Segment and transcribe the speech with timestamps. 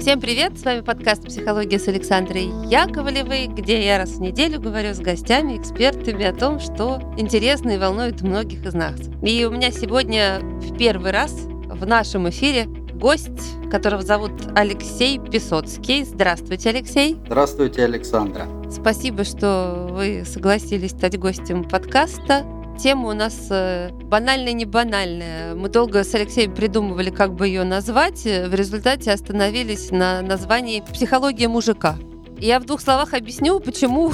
[0.00, 0.58] Всем привет!
[0.58, 5.58] С вами подкаст «Психология» с Александрой Яковлевой, где я раз в неделю говорю с гостями,
[5.58, 8.98] экспертами о том, что интересно и волнует многих из нас.
[9.22, 12.64] И у меня сегодня в первый раз в нашем эфире
[12.94, 16.04] гость, которого зовут Алексей Песоцкий.
[16.04, 17.18] Здравствуйте, Алексей.
[17.26, 18.46] Здравствуйте, Александра.
[18.70, 22.46] Спасибо, что вы согласились стать гостем подкаста.
[22.82, 25.54] Тема у нас э, банальная, не банальная.
[25.54, 28.24] Мы долго с Алексеем придумывали, как бы ее назвать.
[28.24, 31.98] В результате остановились на названии «Психология мужика».
[32.38, 34.12] Я в двух словах объясню, почему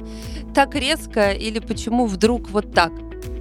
[0.54, 2.90] так резко или почему вдруг вот так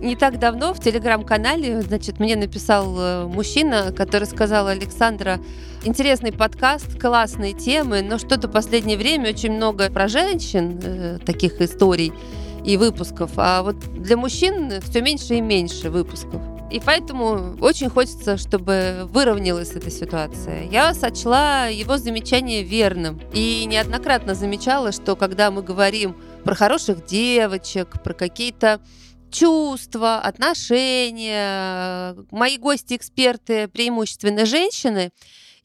[0.02, 5.40] не так давно в телеграм-канале, значит, мне написал э, мужчина, который сказал, Александра,
[5.86, 12.12] интересный подкаст, классные темы, но что-то последнее время очень много про женщин, э, таких историй
[12.66, 16.42] и выпусков, а вот для мужчин все меньше и меньше выпусков.
[16.72, 20.64] И поэтому очень хочется, чтобы выровнялась эта ситуация.
[20.70, 23.22] Я сочла его замечание верным.
[23.34, 28.82] И неоднократно замечала, что когда мы говорим про хороших девочек, про какие-то
[29.32, 32.16] чувства, отношения.
[32.32, 35.12] Мои гости-эксперты преимущественно женщины.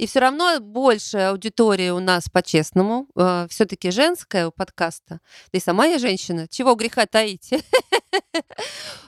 [0.01, 3.07] И все равно больше аудитория у нас по-честному.
[3.17, 5.21] Э, Все-таки женская у подкаста.
[5.53, 6.49] Да и сама я женщина.
[6.49, 7.51] Чего греха таить?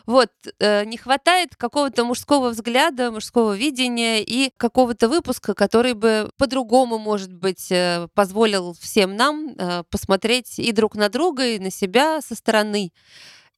[0.05, 6.99] Вот, э, не хватает какого-то мужского взгляда, мужского видения и какого-то выпуска, который бы по-другому,
[6.99, 9.55] может быть, э, позволил всем нам
[9.91, 12.93] посмотреть и друг на друга, и на себя со стороны.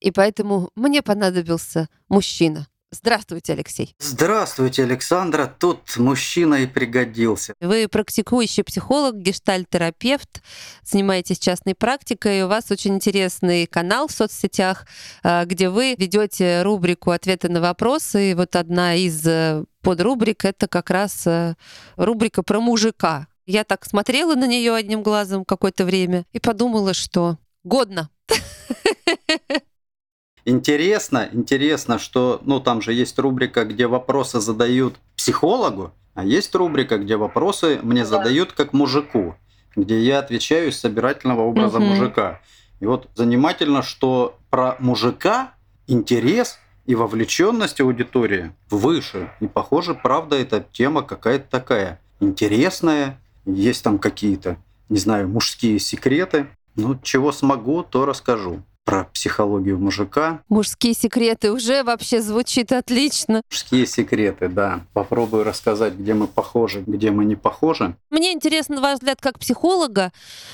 [0.00, 2.68] И поэтому мне понадобился мужчина.
[2.94, 3.94] Здравствуйте, Алексей.
[3.98, 5.52] Здравствуйте, Александра.
[5.58, 7.54] Тут мужчина и пригодился.
[7.60, 10.42] Вы практикующий психолог, гештальтерапевт,
[10.84, 12.44] занимаетесь частной практикой.
[12.44, 14.86] У вас очень интересный канал в соцсетях,
[15.22, 18.30] а, где вы ведете рубрику «Ответы на вопросы».
[18.30, 21.54] И вот одна из э, подрубрик— это как раз э,
[21.96, 23.26] рубрика про мужика.
[23.46, 28.08] Я так смотрела на нее одним глазом какое-то время и подумала, что годно.
[30.46, 36.98] Интересно, интересно, что ну, там же есть рубрика, где вопросы задают психологу, а есть рубрика,
[36.98, 39.36] где вопросы мне задают как мужику,
[39.74, 41.86] где я отвечаю из собирательного образа угу.
[41.86, 42.40] мужика.
[42.80, 45.54] И вот занимательно, что про мужика
[45.86, 49.30] интерес и вовлеченность аудитории выше.
[49.40, 53.18] И похоже, правда, эта тема какая-то такая интересная.
[53.46, 54.58] Есть там какие-то,
[54.90, 56.48] не знаю, мужские секреты.
[56.76, 60.42] Ну, чего смогу, то расскажу про психологию мужика.
[60.48, 63.42] Мужские секреты уже вообще звучит отлично.
[63.50, 64.82] Мужские секреты, да.
[64.92, 67.96] Попробую рассказать, где мы похожи, где мы не похожи.
[68.10, 70.12] Мне интересно ваш взгляд как психолога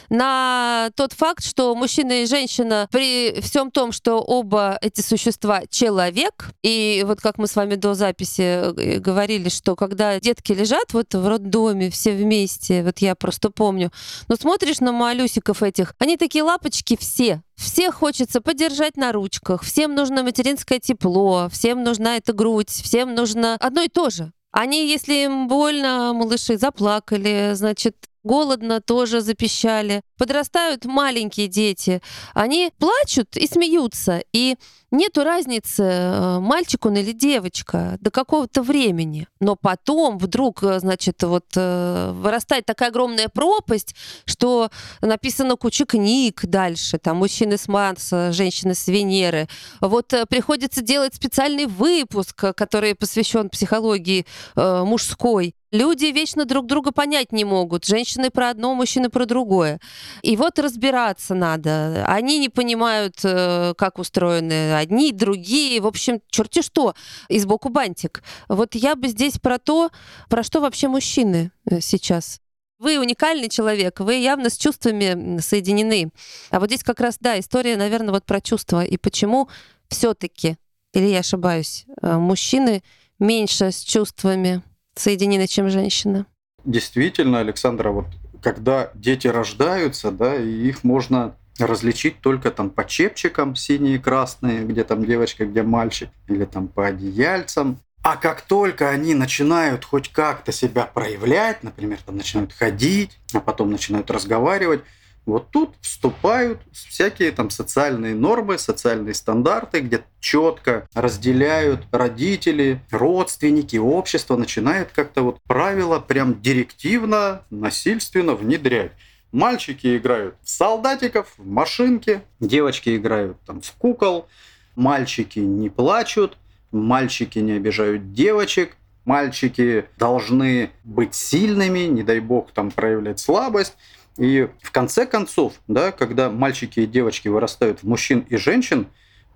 [0.08, 6.50] на тот факт, что мужчина и женщина при всем том, что оба эти существа человек,
[6.62, 11.14] и вот как мы с вами до записи э, говорили, что когда детки лежат вот
[11.14, 13.90] в роддоме все вместе, вот я просто помню,
[14.28, 19.94] но смотришь на малюсиков этих, они такие лапочки все, всех хочется подержать на ручках, всем
[19.94, 24.32] нужно материнское тепло, всем нужна эта грудь, всем нужно одно и то же.
[24.50, 30.02] Они, если им больно, малыши заплакали, значит, голодно тоже запищали.
[30.18, 32.02] Подрастают маленькие дети,
[32.34, 34.56] они плачут и смеются, и
[34.90, 39.26] нету разницы, э, мальчик он или девочка, до какого-то времени.
[39.40, 43.94] Но потом вдруг, э, значит, вот э, вырастает такая огромная пропасть,
[44.24, 44.70] что
[45.00, 49.48] написано куча книг дальше, там мужчины с Марса, женщины с Венеры.
[49.80, 54.26] Вот приходится делать специальный выпуск, который посвящен психологии
[54.56, 55.54] мужской.
[55.72, 57.84] Люди вечно друг друга понять не могут.
[57.84, 59.80] Женщины про одно, мужчины про другое.
[60.22, 62.04] И вот разбираться надо.
[62.06, 65.80] Они не понимают, э, как устроены одни, другие.
[65.80, 66.94] В общем, черти что,
[67.28, 68.24] и сбоку бантик.
[68.48, 69.90] Вот я бы здесь про то,
[70.28, 72.40] про что вообще мужчины э, сейчас.
[72.80, 76.10] Вы уникальный человек, вы явно с чувствами соединены.
[76.50, 78.84] А вот здесь как раз, да, история, наверное, вот про чувства.
[78.84, 79.48] И почему
[79.88, 80.56] все-таки,
[80.94, 82.82] или я ошибаюсь, э, мужчины
[83.20, 84.62] меньше с чувствами
[85.00, 86.26] соединены, чем женщина.
[86.64, 88.06] Действительно, Александра, вот
[88.42, 94.84] когда дети рождаются, да, и их можно различить только там по чепчикам синие красные, где
[94.84, 97.78] там девочка, где мальчик, или там по одеяльцам.
[98.02, 103.70] А как только они начинают хоть как-то себя проявлять, например, там начинают ходить, а потом
[103.70, 104.82] начинают разговаривать,
[105.26, 114.36] вот тут вступают всякие там социальные нормы, социальные стандарты, где четко разделяют родители, родственники, общество,
[114.36, 118.92] начинает как-то вот правила прям директивно, насильственно внедрять.
[119.30, 124.26] Мальчики играют в солдатиков, в машинки, девочки играют там в кукол,
[124.74, 126.36] мальчики не плачут,
[126.72, 133.74] мальчики не обижают девочек, Мальчики должны быть сильными, не дай бог там проявлять слабость.
[134.16, 138.88] И в конце концов, да, когда мальчики и девочки вырастают в мужчин и женщин,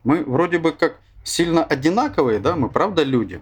[0.02, 3.40] мы вроде бы как сильно одинаковые, да, мы правда люди.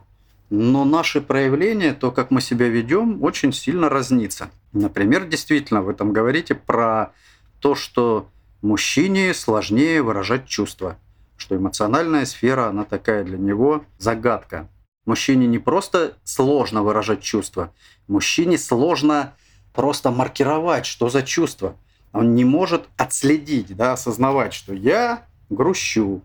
[0.50, 4.50] Но наши проявления, то, как мы себя ведем, очень сильно разнится.
[4.72, 7.12] Например, действительно, вы там говорите про
[7.60, 8.28] то, что
[8.60, 10.98] мужчине сложнее выражать чувства,
[11.36, 14.68] что эмоциональная сфера, она такая для него загадка.
[15.06, 17.72] Мужчине не просто сложно выражать чувства,
[18.06, 19.34] мужчине сложно
[19.72, 21.76] просто маркировать, что за чувство.
[22.12, 26.22] Он не может отследить, да, осознавать, что я грущу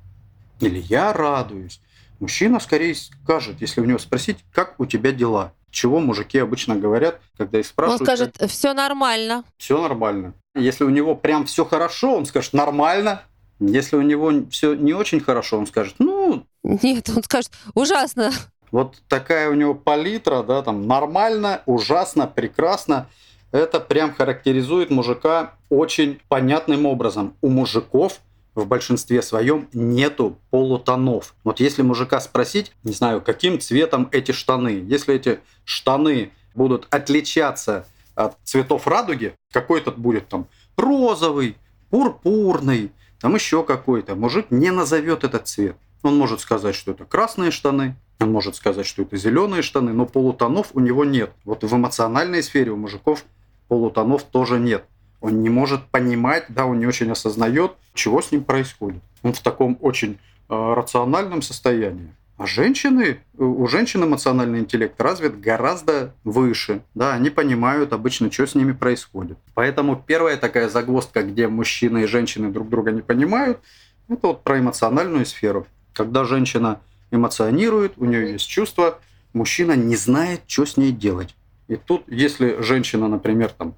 [0.59, 1.79] или я радуюсь.
[2.19, 5.53] Мужчина скорее скажет, если у него спросить, как у тебя дела.
[5.69, 8.01] Чего мужики обычно говорят, когда их спрашивают?
[8.01, 9.43] Он скажет, все нормально.
[9.57, 10.33] Все нормально.
[10.55, 13.21] Если у него прям все хорошо, он скажет, нормально.
[13.59, 16.45] Если у него все не очень хорошо, он скажет, ну...
[16.63, 18.31] Нет, он скажет, ужасно.
[18.71, 23.07] Вот такая у него палитра, да, там нормально, ужасно, прекрасно.
[23.51, 27.35] Это прям характеризует мужика очень понятным образом.
[27.41, 28.19] У мужиков
[28.55, 31.35] в большинстве своем нету полутонов.
[31.43, 37.85] Вот если мужика спросить, не знаю, каким цветом эти штаны, если эти штаны будут отличаться
[38.15, 41.55] от цветов радуги, какой-то будет там розовый,
[41.89, 45.77] пурпурный, там еще какой-то, мужик не назовет этот цвет.
[46.01, 50.05] Он может сказать, что это красные штаны, он может сказать, что это зеленые штаны, но
[50.05, 51.31] полутонов у него нет.
[51.45, 53.23] Вот в эмоциональной сфере у мужиков
[53.67, 54.85] полутонов тоже нет.
[55.19, 59.01] Он не может понимать, да, он не очень осознает, чего с ним происходит.
[59.23, 60.19] Он в таком очень
[60.49, 62.11] э, рациональном состоянии.
[62.37, 66.81] А женщины, у женщин эмоциональный интеллект развит гораздо выше.
[66.93, 69.39] Да, они понимают обычно, что с ними происходит.
[69.55, 73.59] Поэтому первая такая загвоздка, где мужчины и женщины друг друга не понимают,
[74.07, 75.65] это вот про эмоциональную сферу.
[75.93, 76.79] Когда женщина
[77.09, 78.99] эмоционирует, у нее есть чувства,
[79.33, 81.35] мужчина не знает, что с ней делать.
[81.67, 83.75] И тут, если женщина, например, там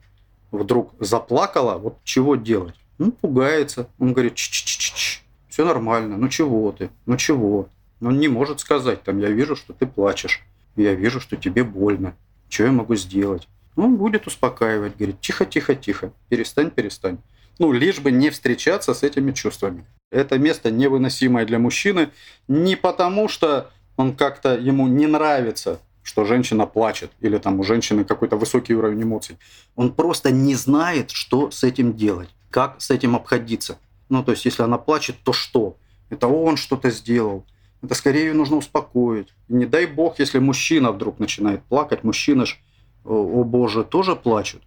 [0.52, 2.76] вдруг заплакала, вот чего делать?
[2.98, 3.90] Ну, пугается.
[4.00, 7.68] Он говорит, ч -ч -ч -ч все нормально, ну чего ты, ну чего?
[8.02, 10.42] Он не может сказать, там, я вижу, что ты плачешь,
[10.76, 12.16] я вижу, что тебе больно,
[12.48, 13.48] что я могу сделать?
[13.76, 17.18] Он будет успокаивать, говорит, тихо, тихо, тихо, перестань, перестань.
[17.58, 19.86] Ну, лишь бы не встречаться с этими чувствами.
[20.12, 22.10] Это место невыносимое для мужчины
[22.48, 25.80] не потому, что он как-то ему не нравится
[26.10, 29.38] что женщина плачет, или там у женщины какой-то высокий уровень эмоций.
[29.76, 33.78] Он просто не знает, что с этим делать, как с этим обходиться.
[34.10, 35.78] Ну, то есть, если она плачет, то что?
[36.10, 37.46] Это он что-то сделал.
[37.84, 39.28] Это скорее ее нужно успокоить.
[39.50, 42.58] Не дай бог, если мужчина вдруг начинает плакать, мужчина ж,
[43.06, 44.64] о боже, тоже плачут.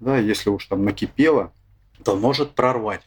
[0.00, 1.52] Да, если уж там накипело,
[2.02, 3.02] то может прорвать.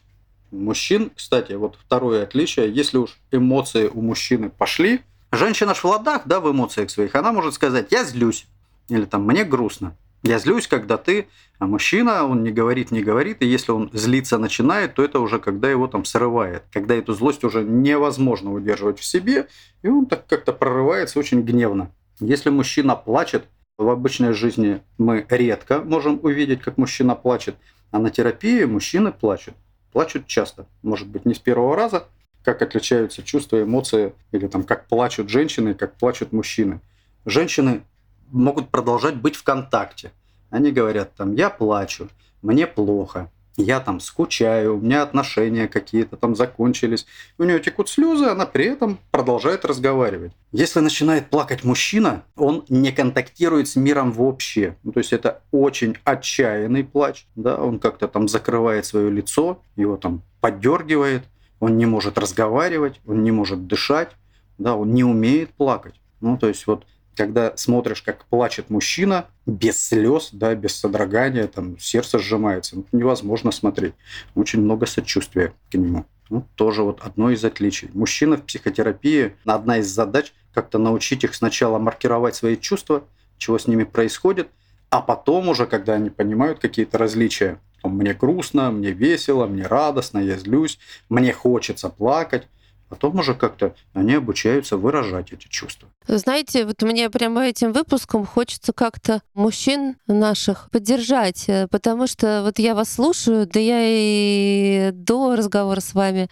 [0.52, 5.00] Мужчин, кстати, вот второе отличие, если уж эмоции у мужчины пошли,
[5.32, 8.46] Женщина ж в ладах, да, в эмоциях своих, она может сказать «я злюсь»
[8.88, 9.96] или там «мне грустно».
[10.22, 11.26] Я злюсь, когда ты,
[11.58, 15.40] а мужчина, он не говорит, не говорит, и если он злиться начинает, то это уже
[15.40, 19.48] когда его там срывает, когда эту злость уже невозможно удерживать в себе,
[19.82, 21.90] и он так как-то прорывается очень гневно.
[22.20, 23.46] Если мужчина плачет,
[23.78, 27.56] в обычной жизни мы редко можем увидеть, как мужчина плачет,
[27.90, 29.54] а на терапии мужчины плачут.
[29.92, 30.66] Плачут часто.
[30.82, 32.06] Может быть, не с первого раза,
[32.44, 36.80] как отличаются чувства, эмоции, или там как плачут женщины, как плачут мужчины.
[37.24, 37.82] Женщины
[38.30, 40.12] могут продолжать быть в контакте.
[40.50, 42.08] Они говорят там, я плачу,
[42.42, 47.06] мне плохо, я там скучаю, у меня отношения какие-то там закончились.
[47.38, 50.32] У нее текут слезы, она при этом продолжает разговаривать.
[50.52, 54.76] Если начинает плакать мужчина, он не контактирует с миром вообще.
[54.82, 57.26] Ну, то есть это очень отчаянный плач.
[57.34, 57.56] Да?
[57.56, 61.24] Он как-то там закрывает свое лицо, его там подергивает,
[61.62, 64.10] он не может разговаривать, он не может дышать,
[64.58, 65.94] да, он не умеет плакать.
[66.20, 71.78] Ну, то есть вот когда смотришь, как плачет мужчина, без слез, да, без содрогания, там
[71.78, 73.94] сердце сжимается, ну, невозможно смотреть.
[74.34, 76.04] Очень много сочувствия к нему.
[76.30, 77.90] Ну, тоже вот одно из отличий.
[77.94, 83.04] Мужчина в психотерапии, одна из задач, как-то научить их сначала маркировать свои чувства,
[83.38, 84.48] чего с ними происходит,
[84.90, 90.36] а потом уже, когда они понимают какие-то различия, мне грустно, мне весело, мне радостно, я
[90.36, 92.48] злюсь, мне хочется плакать.
[92.92, 95.88] Потом уже как-то они обучаются выражать эти чувства.
[96.06, 102.58] Знаете, вот мне прямо этим выпуском хочется как-то мужчин наших поддержать, э, потому что вот
[102.58, 106.28] я вас слушаю, да я и до разговора с вами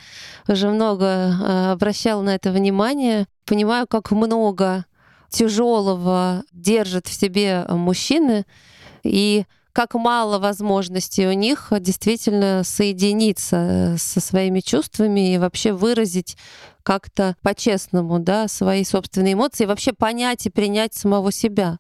[0.49, 4.85] уже много э, обращала на это внимание, понимаю, как много
[5.31, 8.45] тяжелого держат в себе мужчины,
[9.03, 16.37] и как мало возможностей у них действительно соединиться э, со своими чувствами и вообще выразить
[16.83, 21.79] как-то по-честному, да, свои собственные эмоции, вообще понять и принять самого себя.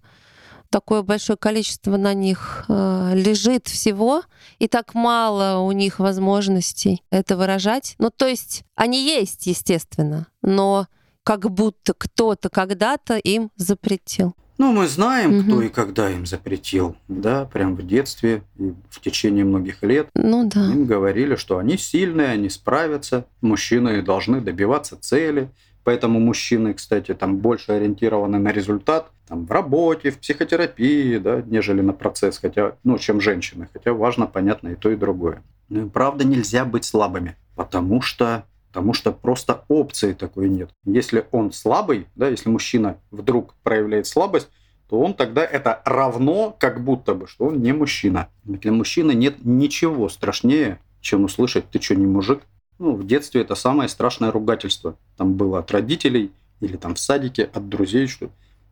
[0.70, 4.22] Такое большое количество на них э, лежит всего,
[4.60, 7.96] и так мало у них возможностей это выражать.
[7.98, 10.86] Ну, то есть они есть, естественно, но
[11.24, 14.36] как будто кто-то когда-то им запретил.
[14.60, 15.42] Ну, мы знаем, угу.
[15.44, 20.10] кто и когда им запретил, да, прям в детстве и в течение многих лет.
[20.14, 20.66] Ну да.
[20.66, 25.48] Им говорили, что они сильные, они справятся, мужчины должны добиваться цели.
[25.82, 31.80] Поэтому мужчины, кстати, там больше ориентированы на результат там, в работе, в психотерапии, да, нежели
[31.80, 33.66] на процесс, хотя, ну, чем женщины.
[33.72, 35.42] Хотя важно, понятно, и то, и другое.
[35.70, 40.70] Но правда нельзя быть слабыми, потому что потому что просто опции такой нет.
[40.84, 44.48] Если он слабый, да, если мужчина вдруг проявляет слабость,
[44.88, 48.28] то он тогда это равно как будто бы, что он не мужчина.
[48.44, 52.42] Для мужчины нет ничего страшнее, чем услышать «ты что, не мужик?».
[52.78, 54.96] Ну, в детстве это самое страшное ругательство.
[55.16, 58.30] Там было от родителей или там в садике от друзей, что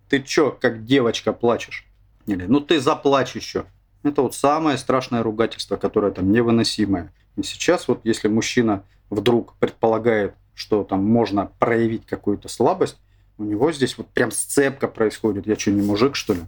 [0.08, 1.86] «ты что, как девочка, плачешь?»
[2.26, 3.64] Или «ну ты заплачь еще».
[4.04, 7.12] Это вот самое страшное ругательство, которое там невыносимое.
[7.36, 12.98] И сейчас вот если мужчина вдруг предполагает, что там можно проявить какую-то слабость,
[13.38, 15.46] у него здесь вот прям сцепка происходит.
[15.46, 16.40] Я что, не мужик, что ли?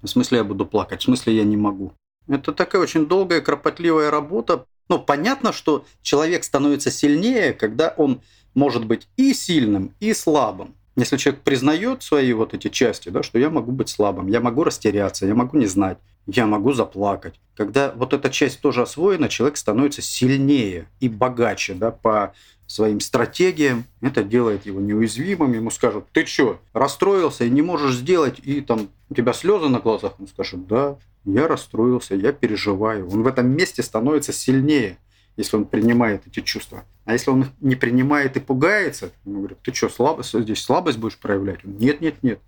[0.00, 1.00] В смысле я буду плакать?
[1.02, 1.92] В смысле я не могу?
[2.26, 4.64] Это такая очень долгая, кропотливая работа.
[4.88, 8.22] Ну, понятно, что человек становится сильнее, когда он
[8.54, 10.74] может быть и сильным, и слабым.
[10.96, 14.64] Если человек признает свои вот эти части, да, что я могу быть слабым, я могу
[14.64, 17.40] растеряться, я могу не знать, я могу заплакать.
[17.56, 22.34] Когда вот эта часть тоже освоена, человек становится сильнее и богаче да, по
[22.66, 23.84] своим стратегиям.
[24.02, 25.54] Это делает его неуязвимым.
[25.54, 29.80] Ему скажут, ты что, расстроился и не можешь сделать, и там у тебя слезы на
[29.80, 30.20] глазах?
[30.20, 33.08] Он скажет, да, я расстроился, я переживаю.
[33.10, 34.98] Он в этом месте становится сильнее
[35.38, 36.84] если он принимает эти чувства.
[37.04, 40.98] А если он их не принимает и пугается, ему говорят, ты что, слабость, здесь слабость
[40.98, 41.62] будешь проявлять?
[41.62, 42.40] нет, нет, нет.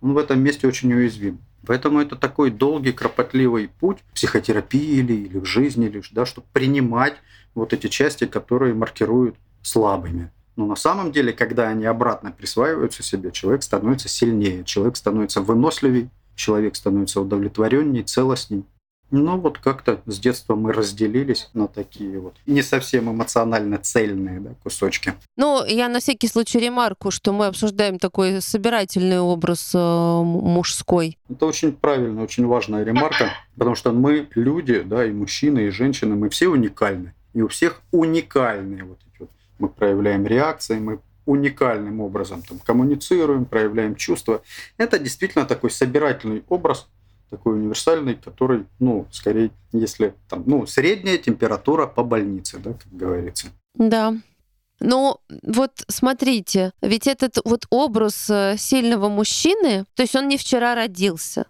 [0.00, 1.40] Он в этом месте очень уязвим.
[1.66, 6.46] Поэтому это такой долгий, кропотливый путь в психотерапии или, или в жизни, лишь, да, чтобы
[6.52, 7.14] принимать
[7.54, 10.30] вот эти части, которые маркируют слабыми.
[10.56, 16.10] Но на самом деле, когда они обратно присваиваются себе, человек становится сильнее, человек становится выносливее,
[16.34, 18.64] человек становится удовлетвореннее, целостней.
[19.10, 24.50] Ну вот как-то с детства мы разделились на такие вот не совсем эмоционально цельные да,
[24.62, 25.14] кусочки.
[25.36, 31.16] Ну, я на всякий случай ремарку, что мы обсуждаем такой собирательный образ э, мужской.
[31.30, 36.14] Это очень правильно, очень важная ремарка, потому что мы люди, да, и мужчины, и женщины,
[36.14, 37.14] мы все уникальны.
[37.32, 39.30] И у всех уникальные вот эти вот.
[39.58, 44.42] Мы проявляем реакции, мы уникальным образом там коммуницируем, проявляем чувства.
[44.78, 46.88] Это действительно такой собирательный образ,
[47.30, 53.48] такой универсальный, который, ну, скорее, если там, ну, средняя температура по больнице, да, как говорится.
[53.74, 54.14] Да.
[54.80, 60.74] Ну, вот смотрите, ведь этот вот образ э, сильного мужчины, то есть он не вчера
[60.76, 61.46] родился.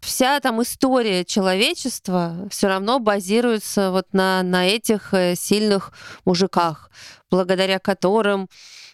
[0.00, 5.92] Вся там история человечества все равно базируется вот на, на этих э, сильных
[6.24, 6.90] мужиках,
[7.30, 8.48] благодаря которым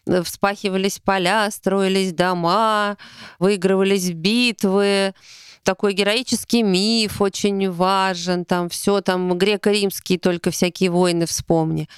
[0.06, 2.99] э, вспахивались поля, строились дома,
[3.38, 5.14] выигрывались битвы,
[5.64, 11.88] такой героический миф очень важен, там все там греко-римские только всякие войны вспомни,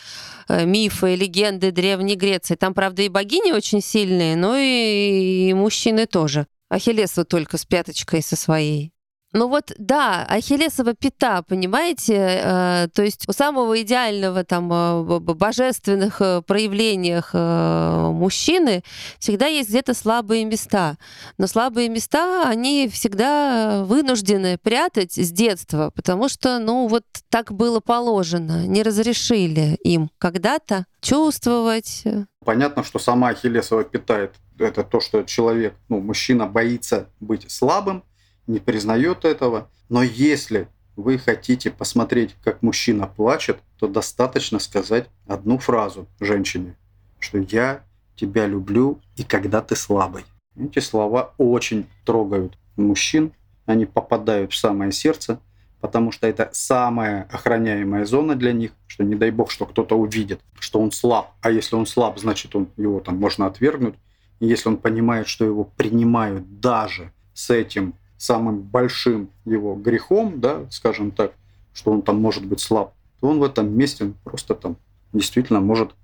[0.49, 2.55] э, мифы, легенды Древней Греции.
[2.55, 6.47] Там, правда, и богини очень сильные, но и, и мужчины тоже.
[6.71, 8.93] Ахиллес вот только с пяточкой со своей.
[9.37, 16.23] Ну вот, да, ахиллесова пята, понимаете, э, то есть у самого идеального там э, божественных
[16.23, 18.83] э, проявлениях мужчины
[19.19, 20.97] всегда есть где-то слабые места.
[21.37, 27.81] Но слабые места, они всегда вынуждены прятать с детства, потому что, ну вот так было
[27.81, 32.05] положено, не разрешили им когда-то чувствовать.
[32.43, 38.03] Понятно, что сама ахиллесова пята— это то, что человек, ну, мужчина боится быть слабым,
[38.47, 39.71] не признает этого.
[39.89, 46.77] Но если вы хотите посмотреть, как мужчина плачет, то достаточно сказать одну фразу женщине,
[47.19, 47.83] что я
[48.17, 50.25] тебя люблю и когда ты слабый.
[50.59, 53.33] Эти слова очень трогают мужчин,
[53.67, 55.39] они попадают в самое сердце,
[55.81, 60.41] потому что это самая охраняемая зона для них, что не дай бог, что кто-то увидит,
[60.59, 63.97] что он слаб, а если он слаб, значит он его там можно отвергнуть.
[64.41, 70.67] И если он понимает, что его принимают даже с этим самым большим его грехом, да,
[70.71, 71.33] скажем так,
[71.73, 74.77] что он там может быть слаб, то он в этом месте просто там
[75.13, 75.95] действительно может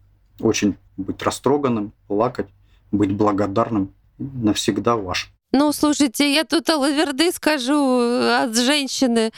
[0.40, 2.48] очень быть растроганным, плакать,
[2.90, 5.31] быть благодарным, навсегда ваш.
[5.54, 9.32] Ну, слушайте, я тут алаверды скажу э, от женщины.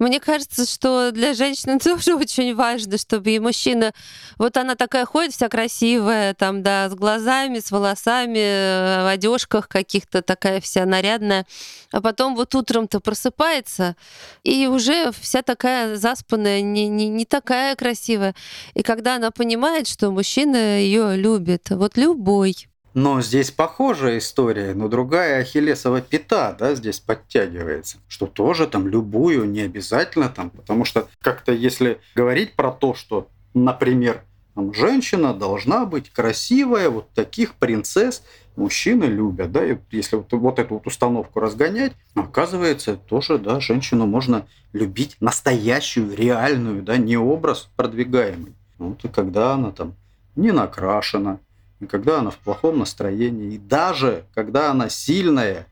[0.00, 3.92] Мне кажется, что для женщины тоже очень важно, чтобы и мужчина...
[4.36, 9.68] Вот она такая ходит вся красивая, там, да, с глазами, с волосами, э, в одежках
[9.68, 11.46] каких-то, такая вся нарядная.
[11.92, 13.94] А потом вот утром-то просыпается,
[14.42, 18.34] и уже вся такая заспанная, не, не, не такая красивая.
[18.74, 24.88] И когда она понимает, что мужчина ее любит, вот любой, но здесь похожая история, но
[24.88, 31.08] другая ахиллесова пята, да, здесь подтягивается, что тоже там любую, не обязательно там, потому что
[31.20, 34.22] как-то если говорить про то, что, например,
[34.54, 38.22] там, женщина должна быть красивая, вот таких принцесс
[38.56, 44.06] мужчины любят, да, и если вот, вот эту вот установку разгонять, оказывается, тоже, да, женщину
[44.06, 48.54] можно любить настоящую, реальную, да, не образ продвигаемый.
[48.78, 49.94] Вот и когда она там
[50.36, 51.38] не накрашена,
[51.80, 55.66] и когда она в плохом настроении, и даже когда она сильная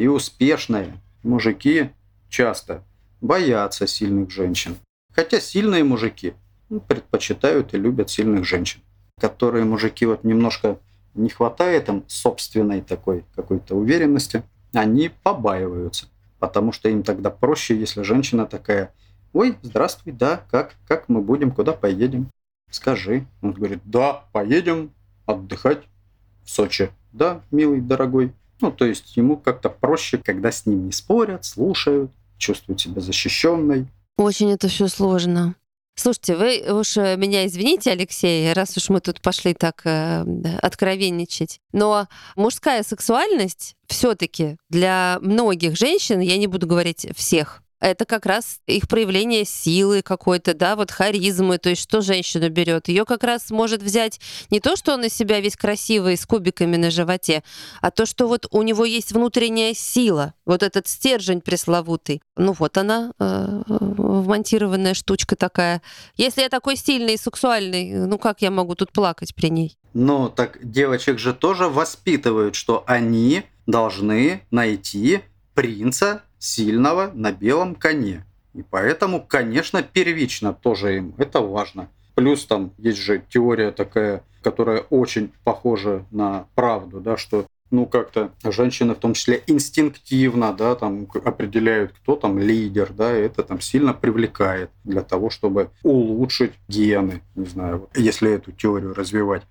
[0.00, 0.98] и успешная.
[1.22, 1.90] Мужики
[2.30, 2.82] часто
[3.20, 4.76] боятся сильных женщин.
[5.12, 6.32] Хотя сильные мужики
[6.70, 8.80] ну, предпочитают и любят сильных женщин.
[9.20, 10.78] Которые мужики вот немножко
[11.12, 16.06] не хватает им собственной такой какой-то уверенности, они побаиваются.
[16.38, 18.94] Потому что им тогда проще, если женщина такая,
[19.34, 22.30] ой, здравствуй, да, как, как мы будем, куда поедем?
[22.70, 23.26] Скажи.
[23.42, 24.92] Он говорит, да, поедем,
[25.32, 25.82] отдыхать
[26.44, 26.90] в Сочи.
[27.12, 28.32] Да, милый, дорогой.
[28.60, 33.86] Ну, то есть ему как-то проще, когда с ним не спорят, слушают, чувствуют себя защищенной.
[34.16, 35.54] Очень это все сложно.
[35.94, 40.24] Слушайте, вы уж э, меня извините, Алексей, раз уж мы тут пошли так э,
[40.62, 48.26] откровенничать, но мужская сексуальность все-таки для многих женщин, я не буду говорить всех, это как
[48.26, 52.88] раз их проявление силы какой-то, да, вот харизмы, то есть что женщина берет.
[52.88, 54.20] Ее как раз может взять
[54.50, 57.42] не то, что он из себя весь красивый с кубиками на животе,
[57.80, 62.22] а то, что вот у него есть внутренняя сила, вот этот стержень пресловутый.
[62.36, 65.82] Ну вот она, э, вмонтированная штучка такая.
[66.16, 69.76] Если я такой сильный и сексуальный, ну как я могу тут плакать при ней?
[69.92, 75.22] Ну, так девочек же тоже воспитывают, что они должны найти
[75.54, 78.24] принца сильного на белом коне.
[78.54, 81.88] И поэтому, конечно, первично тоже им это важно.
[82.16, 88.32] Плюс там есть же теория такая, которая очень похожа на правду, да, что ну, как-то
[88.42, 93.60] женщины в том числе инстинктивно, да, там определяют, кто там лидер, да, и это там
[93.60, 99.42] сильно привлекает для того, чтобы улучшить гены, не знаю, если эту теорию развивать.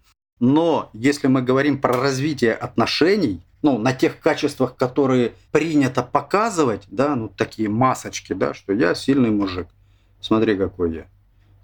[0.41, 7.15] Но если мы говорим про развитие отношений, ну, на тех качествах, которые принято показывать, да,
[7.15, 9.67] ну, такие масочки, да, что я сильный мужик.
[10.22, 11.06] Смотри, какой я.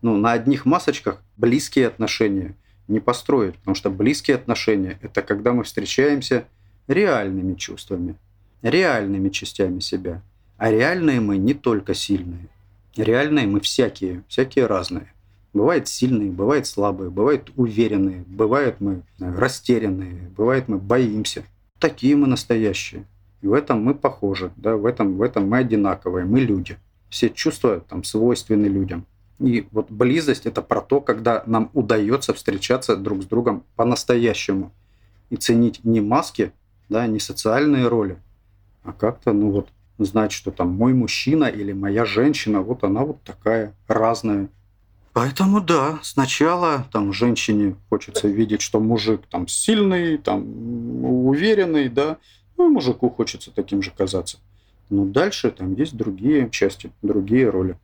[0.01, 2.55] Ну, на одних масочках близкие отношения
[2.87, 6.45] не построить, потому что близкие отношения– это когда мы встречаемся
[6.87, 8.15] реальными чувствами,
[8.61, 10.21] реальными частями себя.
[10.57, 12.47] А реальные мы не только сильные.
[12.95, 15.11] Реальные мы всякие, всякие разные.
[15.53, 21.45] Бывает сильные, бывает слабые, бывают уверенные, бывает мы растерянные, бывает мы боимся–
[21.79, 23.05] такие мы настоящие.
[23.41, 26.77] И в этом мы похожи, да, в этом, в этом мы одинаковые, мы люди.
[27.09, 29.05] Все чувства там свойственны людям.
[29.39, 34.71] И вот близость– это про то, когда нам удается встречаться друг с другом по-настоящему
[35.29, 36.53] и ценить не маски,
[36.89, 38.17] да, не социальные роли,
[38.83, 43.21] а как-то, ну вот, знать, что там мой мужчина или моя женщина, вот она вот
[43.23, 44.49] такая разная,
[45.15, 50.43] Поэтому да, сначала там женщине хочется видеть, что мужик там сильный, там
[51.05, 52.17] уверенный, да,
[52.57, 54.39] ну, мужику хочется таким же казаться.
[54.89, 57.77] Но дальше там есть другие части, другие роли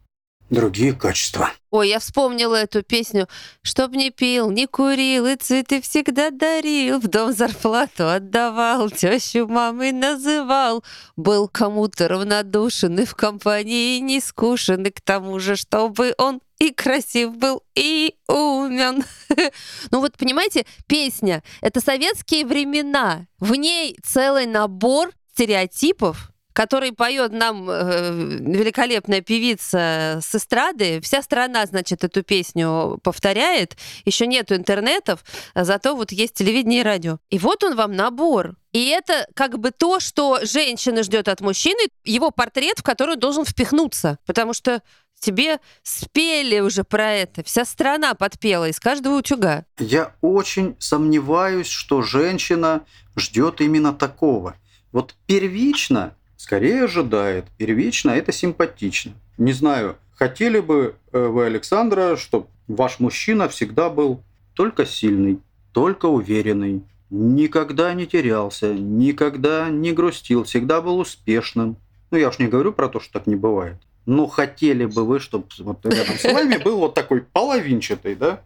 [0.51, 1.49] другие качества.
[1.71, 3.27] Ой, я вспомнила эту песню.
[3.63, 9.93] Чтоб не пил, не курил, и цветы всегда дарил, в дом зарплату отдавал, тещу мамы
[9.93, 10.83] называл.
[11.15, 16.71] Был кому-то равнодушен и в компании не скушен, и к тому же, чтобы он и
[16.71, 19.03] красив был, и умен.
[19.91, 23.25] ну вот, понимаете, песня— это советские времена.
[23.39, 31.01] В ней целый набор стереотипов, который поет нам э, великолепная певица с эстрады.
[31.01, 33.77] Вся страна, значит, эту песню повторяет.
[34.05, 35.23] Еще нету интернетов,
[35.55, 37.19] зато вот есть телевидение и радио.
[37.29, 38.55] И вот он вам набор.
[38.71, 43.43] И это как бы то, что женщина ждет от мужчины, его портрет, в который должен
[43.45, 44.17] впихнуться.
[44.25, 44.81] Потому что
[45.19, 47.43] тебе спели уже про это.
[47.43, 49.65] Вся страна подпела из каждого утюга.
[49.79, 52.85] Я очень сомневаюсь, что женщина
[53.15, 54.55] ждет именно такого.
[54.91, 57.45] Вот первично скорее ожидает.
[57.57, 59.13] Первично это симпатично.
[59.37, 64.23] Не знаю, хотели бы э, вы, Александра, чтобы ваш мужчина всегда был
[64.55, 65.39] только сильный,
[65.71, 71.77] только уверенный, никогда не терялся, никогда не грустил, всегда был успешным.
[72.09, 73.77] Ну, я уж не говорю про то, что так не бывает.
[74.07, 78.41] Но хотели бы вы, чтобы вот рядом с вами был вот такой половинчатый, да,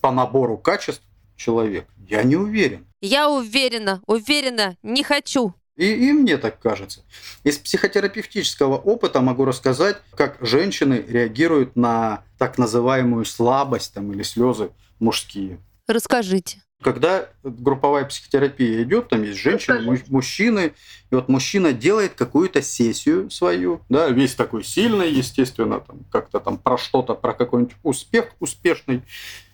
[0.00, 1.04] по набору качеств
[1.36, 1.86] человек?
[2.08, 2.86] Я не уверен.
[3.02, 5.52] Я уверена, уверена, не хочу.
[5.76, 7.02] И, и мне так кажется.
[7.42, 14.70] Из психотерапевтического опыта могу рассказать, как женщины реагируют на так называемую слабость там, или слезы
[15.00, 15.58] мужские.
[15.88, 16.62] Расскажите.
[16.80, 20.74] Когда групповая психотерапия идет, там есть женщины, мужчины,
[21.10, 26.58] и вот мужчина делает какую-то сессию свою, да, весь такой сильный, естественно, там как-то там
[26.58, 29.02] про что-то, про какой-нибудь успех успешный,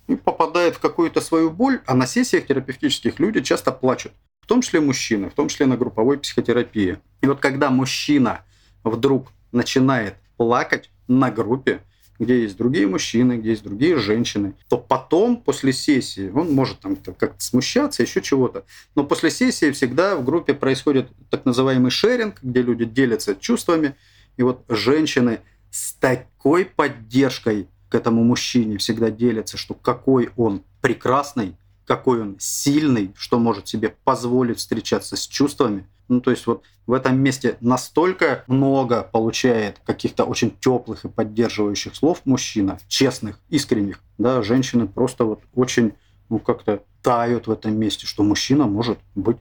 [0.09, 4.13] и попадает в какую-то свою боль, а на сессиях терапевтических люди часто плачут
[4.51, 6.99] том числе мужчины, в том числе на групповой психотерапии.
[7.21, 8.41] И вот когда мужчина
[8.83, 11.83] вдруг начинает плакать на группе,
[12.19, 16.97] где есть другие мужчины, где есть другие женщины, то потом, после сессии, он может там
[16.97, 18.65] как-то смущаться, еще чего-то.
[18.97, 23.95] Но после сессии всегда в группе происходит так называемый шеринг, где люди делятся чувствами.
[24.37, 25.39] И вот женщины
[25.71, 31.57] с такой поддержкой к этому мужчине всегда делятся, что какой он прекрасный,
[31.91, 35.89] какой он сильный, что может себе позволить встречаться с чувствами.
[36.07, 41.97] Ну, то есть вот в этом месте настолько много получает каких-то очень теплых и поддерживающих
[41.97, 45.95] слов мужчина, честных, искренних, да, женщины просто вот очень,
[46.29, 49.39] ну, как-то тают в этом месте, что мужчина может быть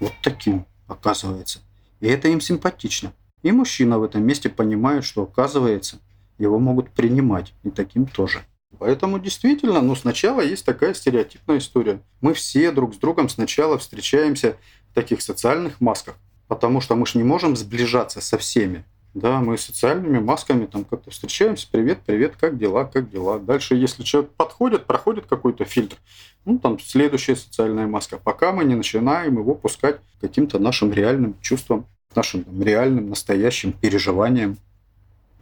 [0.00, 1.60] вот таким, оказывается.
[2.00, 3.12] И это им симпатично.
[3.44, 6.00] И мужчина в этом месте понимает, что, оказывается,
[6.36, 8.42] его могут принимать, и таким тоже.
[8.78, 12.00] Поэтому действительно, ну, сначала есть такая стереотипная история.
[12.20, 14.56] Мы все друг с другом сначала встречаемся
[14.90, 16.16] в таких социальных масках,
[16.48, 18.84] потому что мы же не можем сближаться со всеми.
[19.14, 21.68] Да, мы социальными масками там как-то встречаемся.
[21.70, 23.38] Привет, привет, как дела, как дела.
[23.38, 25.96] Дальше, если человек подходит, проходит какой-то фильтр,
[26.46, 28.16] ну, там следующая социальная маска.
[28.16, 34.56] Пока мы не начинаем его пускать каким-то нашим реальным чувствам, нашим там, реальным, настоящим переживаниям.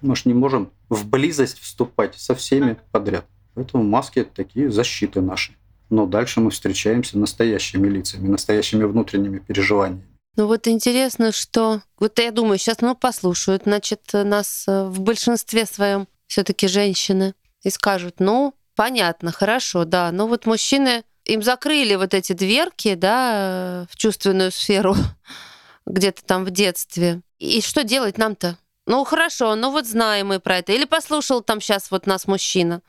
[0.03, 3.27] Мы же не можем в близость вступать со всеми подряд.
[3.55, 5.53] Поэтому маски– такие защиты наши.
[5.91, 10.07] Но дальше мы встречаемся настоящими лицами, настоящими внутренними переживаниями.
[10.37, 11.83] Ну вот интересно, что...
[11.99, 17.35] Вот я думаю, сейчас ну, послушают, значит, нас э, в большинстве своем все таки женщины
[17.63, 23.87] и скажут, ну, понятно, хорошо, да, но вот мужчины, им закрыли вот эти дверки, да,
[23.91, 24.95] в чувственную сферу
[25.87, 27.21] где-то там в детстве.
[27.39, 28.57] И что делать нам-то?
[28.91, 30.73] Ну хорошо, ну вот знаем мы про это.
[30.73, 32.83] Или послушал там сейчас вот нас мужчина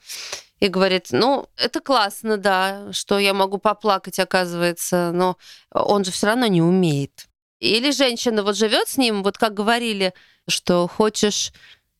[0.59, 5.37] и говорит, ну это классно, да, что я могу поплакать, оказывается, но
[5.69, 7.27] он же все равно не умеет.
[7.59, 10.15] Или женщина вот живет с ним, вот как говорили,
[10.47, 11.53] что хочешь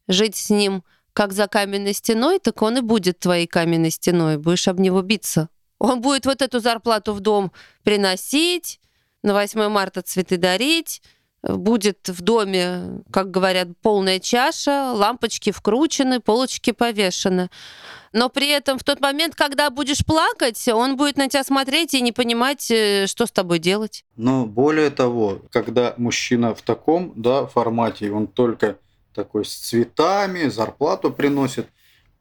[0.07, 0.83] жить с ним
[1.13, 5.47] как за каменной стеной, так он и будет твоей каменной стеной, будешь об него биться.
[5.77, 7.51] Он будет вот эту зарплату в дом
[7.83, 8.79] приносить,
[9.21, 11.03] на 8 марта цветы дарить,
[11.43, 17.49] будет в доме, как говорят, полная чаша, лампочки вкручены, полочки повешены.
[18.13, 22.01] Но при этом в тот момент, когда будешь плакать, он будет на тебя смотреть и
[22.01, 24.03] не понимать, э, что с тобой делать.
[24.17, 28.77] Но более того, когда мужчина в таком да, формате, он только
[29.13, 31.67] такой с цветами, зарплату приносит,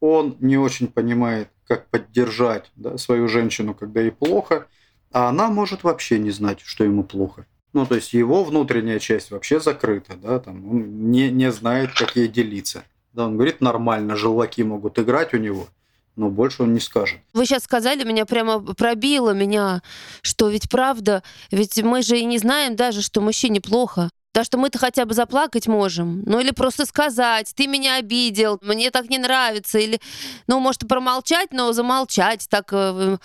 [0.00, 4.66] он не очень понимает, как поддержать да, свою женщину, когда ей плохо,
[5.12, 7.46] а она может вообще не знать, что ему плохо.
[7.72, 12.16] Ну, то есть его внутренняя часть вообще закрыта, да, там он не, не знает, как
[12.16, 12.84] ей делиться.
[13.12, 15.68] Да, он говорит, нормально, желваки могут играть у него,
[16.16, 17.20] но больше он не скажет.
[17.32, 19.82] Вы сейчас сказали, меня прямо пробило меня,
[20.22, 24.10] что ведь правда, ведь мы же и не знаем даже, что мужчине плохо.
[24.32, 26.22] Да что мы-то хотя бы заплакать можем.
[26.24, 29.78] Ну или просто сказать, ты меня обидел, мне так не нравится.
[29.78, 30.00] Или,
[30.46, 32.46] ну, может, промолчать, но замолчать.
[32.48, 33.18] Так, э,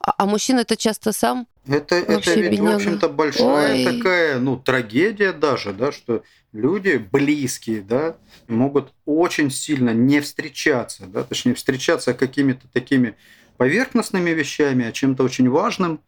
[0.00, 2.72] а, а мужчина это часто сам это, это ведь, бедняга.
[2.72, 3.84] в общем-то, большая Ой.
[3.84, 11.24] такая, ну, трагедия даже, да, что люди близкие, да, могут очень сильно не встречаться, да,
[11.24, 13.16] точнее, встречаться какими-то такими
[13.58, 16.00] поверхностными вещами, а чем-то очень важным,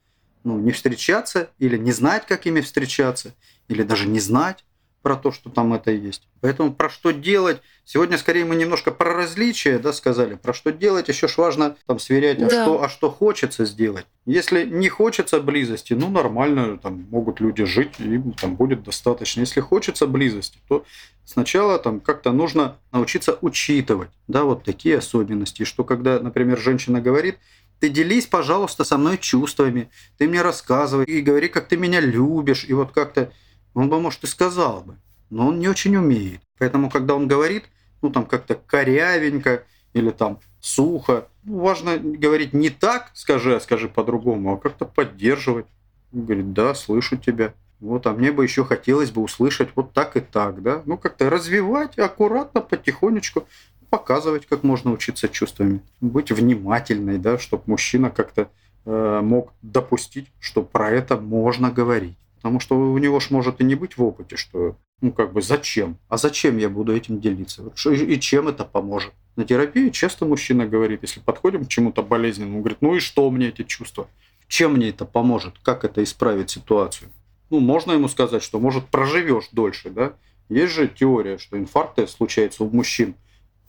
[0.44, 3.34] ну, не встречаться или не знать, как ими встречаться,
[3.68, 4.64] или даже не знать
[5.02, 6.28] про то, что там это есть.
[6.40, 11.08] Поэтому про что делать, сегодня скорее мы немножко про различия да, сказали, про что делать,
[11.08, 12.62] еще ж важно там сверять, а, да.
[12.62, 14.06] что, а что хочется сделать.
[14.26, 19.40] Если не хочется близости, ну нормально, там могут люди жить, и там будет достаточно.
[19.40, 20.84] Если хочется близости, то
[21.24, 27.38] сначала там как-то нужно научиться учитывать, да, вот такие особенности, что когда, например, женщина говорит,
[27.80, 32.66] ты делись, пожалуйста, со мной чувствами, ты мне рассказывай и говори, как ты меня любишь,
[32.68, 33.32] и вот как-то
[33.74, 34.96] он бы, может, и сказал бы,
[35.30, 36.40] но он не очень умеет.
[36.58, 37.64] Поэтому, когда он говорит,
[38.02, 43.88] ну, там как-то корявенько или там сухо, ну, важно говорить не так, скажи, а скажи
[43.88, 45.66] по-другому, а как-то поддерживать.
[46.12, 47.54] Говорит, да, слышу тебя.
[47.78, 50.82] Вот, а мне бы еще хотелось бы услышать вот так и так, да?
[50.84, 53.46] Ну, как-то развивать аккуратно, потихонечку,
[53.88, 55.80] показывать, как можно учиться чувствами.
[56.00, 58.50] Быть внимательной, да, чтобы мужчина как-то
[58.84, 62.16] э, мог допустить, что про это можно говорить.
[62.40, 65.42] Потому что у него ж может и не быть в опыте, что ну как бы
[65.42, 65.98] зачем?
[66.08, 67.62] А зачем я буду этим делиться?
[67.90, 69.12] И чем это поможет?
[69.36, 73.30] На терапии часто мужчина говорит, если подходим к чему-то болезненному, он говорит, ну и что
[73.30, 74.08] мне эти чувства?
[74.48, 75.54] Чем мне это поможет?
[75.62, 77.10] Как это исправить ситуацию?
[77.50, 80.14] Ну, можно ему сказать, что, может, проживешь дольше, да?
[80.48, 83.14] Есть же теория, что инфаркты случаются у мужчин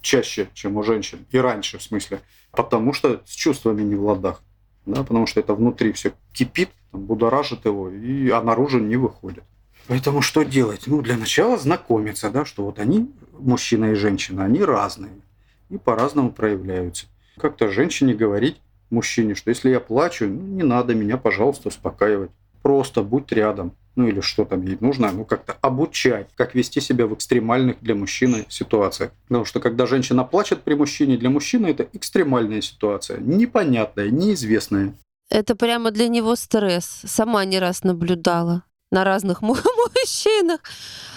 [0.01, 4.41] чаще, чем у женщин, и раньше, в смысле, потому что с чувствами не в ладах,
[4.85, 9.43] да, потому что это внутри все кипит, там, будоражит его, и, а наружу не выходит.
[9.87, 10.83] Поэтому что делать?
[10.85, 15.11] Ну, для начала знакомиться, да, что вот они, мужчина и женщина, они разные
[15.71, 17.05] и по-разному проявляются.
[17.37, 22.29] Как-то женщине говорить мужчине, что если я плачу, ну, не надо меня, пожалуйста, успокаивать.
[22.61, 23.71] Просто будь рядом.
[23.95, 27.93] Ну или что там ей нужно, ну как-то обучать, как вести себя в экстремальных для
[27.93, 29.11] мужчины ситуациях.
[29.27, 34.93] Потому что когда женщина плачет при мужчине, для мужчины это экстремальная ситуация, непонятная, неизвестная.
[35.31, 37.03] Это прямо для него стресс.
[37.05, 40.59] Сама не раз наблюдала на разных мужчинах.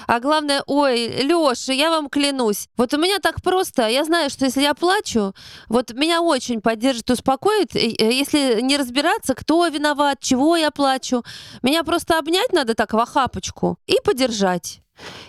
[0.07, 4.45] А главное, ой, Лёша, я вам клянусь, вот у меня так просто, я знаю, что
[4.45, 5.35] если я плачу,
[5.69, 11.25] вот меня очень поддержит, успокоит, э, если не разбираться, кто виноват, чего я плачу,
[11.63, 14.84] меня просто обнять надо так в охапочку и поддержать.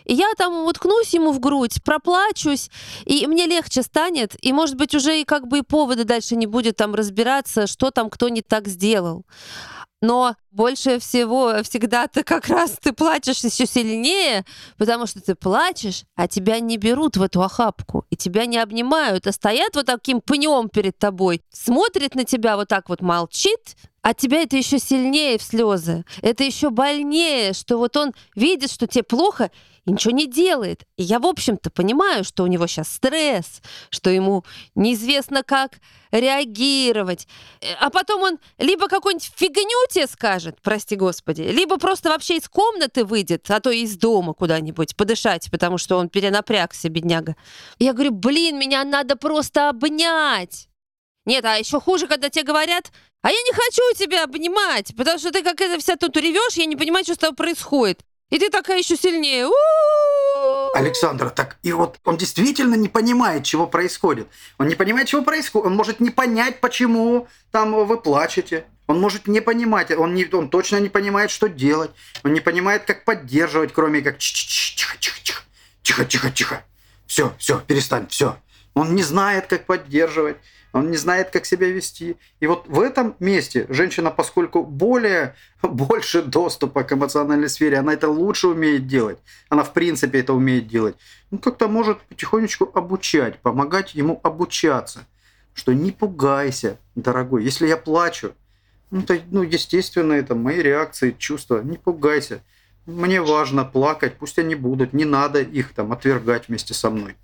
[0.05, 2.69] И я там уткнусь ему в грудь, проплачусь,
[3.05, 6.45] и мне легче станет, и, может быть, уже и как бы и повода дальше не
[6.45, 9.25] будет там разбираться, что там кто не так сделал
[10.05, 14.45] но больше всего всегда ты как раз ты плачешь еще сильнее,
[14.77, 19.27] потому что ты плачешь, а тебя не берут в эту охапку, и тебя не обнимают,
[19.27, 24.13] а стоят вот таким пнем перед тобой, смотрят на тебя вот так вот, молчит, а
[24.13, 26.05] тебя это еще сильнее в слезы.
[26.21, 29.49] Это еще больнее, что вот он видит, что тебе плохо,
[29.85, 30.83] и ничего не делает.
[30.97, 34.43] И я, в общем-то, понимаю, что у него сейчас стресс, что ему
[34.73, 35.73] неизвестно, как
[36.11, 37.27] реагировать.
[37.61, 42.49] Э, а потом он либо какую-нибудь фигню тебе скажет, прости господи, либо просто вообще из
[42.49, 47.35] комнаты выйдет, а то и из дома куда-нибудь подышать, потому что он перенапрягся, бедняга.
[47.79, 50.67] Я говорю, блин, меня надо просто обнять.
[51.25, 55.31] Нет, а еще хуже, когда тебе говорят, а я не хочу тебя обнимать, потому что
[55.31, 58.01] ты как это вся тут ревешь, я не понимаю, что с тобой происходит.
[58.31, 59.47] И ты такая еще сильнее.
[60.73, 64.27] Александра, так и вот он действительно не понимает, чего происходит.
[64.57, 65.67] Он не понимает, чего происходит.
[65.67, 68.65] Он может не понять, почему там вы плачете.
[68.87, 71.91] Он может не понимать, он, не, он точно не понимает, что делать.
[72.23, 75.41] Он не понимает, как поддерживать, кроме как тихо, тихо, тихо,
[75.81, 76.63] тихо, тихо, тихо.
[77.07, 78.37] Все, все, перестань, все.
[78.75, 80.37] Он не знает, как поддерживать
[80.75, 82.17] он не знает, как себя вести.
[82.41, 88.09] И вот в этом месте женщина, поскольку более, больше доступа к эмоциональной сфере, она это
[88.09, 89.17] лучше умеет делать.
[89.47, 90.97] Она в принципе это умеет делать.
[91.31, 95.05] Ну, как-то может потихонечку обучать, помогать ему обучаться.
[95.53, 97.45] Что не пугайся, дорогой.
[97.45, 98.33] Если я плачу,
[98.91, 101.61] ну, это, ну, естественно, это мои реакции, чувства.
[101.63, 102.41] Не пугайся.
[102.85, 104.91] Мне важно плакать, пусть они будут.
[104.91, 107.15] Не надо их там отвергать вместе со мной.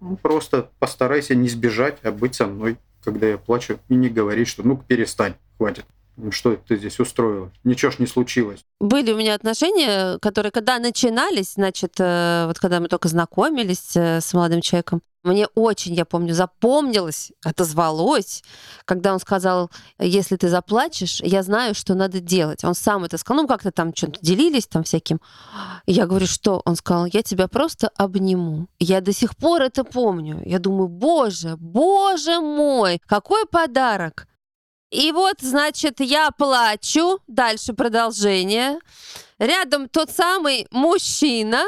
[0.00, 4.48] Ну, просто постарайся не сбежать, а быть со мной, когда я плачу, и не говорить,
[4.48, 5.84] что ну перестань, хватит.
[6.30, 7.50] Что ты здесь устроила?
[7.64, 8.64] Ничего ж не случилось.
[8.80, 14.20] Были у меня отношения, которые когда начинались, значит, э, вот когда мы только знакомились э,
[14.20, 18.44] с молодым человеком, мне очень, я помню, запомнилось, отозвалось,
[18.84, 22.62] когда он сказал, если ты заплачешь, я знаю, что надо делать.
[22.62, 25.20] Он сам это сказал, ну как-то там что-то делились там всяким.
[25.86, 26.60] я говорю, что?
[26.66, 28.66] Он сказал, я тебя просто обниму.
[28.78, 30.42] Я до сих пор это помню.
[30.44, 34.28] Я думаю, боже, боже мой, какой подарок.
[34.94, 38.78] И вот, значит, я плачу, дальше продолжение.
[39.40, 41.64] Рядом тот самый мужчина,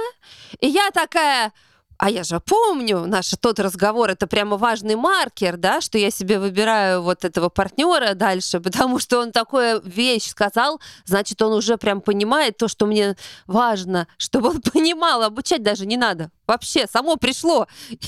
[0.61, 1.53] и я такая,
[1.99, 6.39] а я же помню наш тот разговор, это прямо важный маркер, да, что я себе
[6.39, 12.03] выбираю вот этого партнера дальше, потому что он такую вещь сказал, значит, он уже прям
[12.03, 13.17] понимает то, что мне
[13.49, 16.31] важно, чтобы он понимал, обучать даже не надо.
[16.47, 17.67] Вообще, само пришло.